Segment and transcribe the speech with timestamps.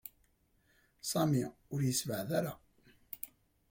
[1.11, 2.53] Sami ur yessebɛed ara.